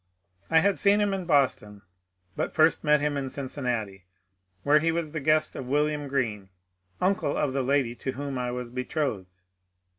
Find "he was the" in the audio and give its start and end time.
4.79-5.19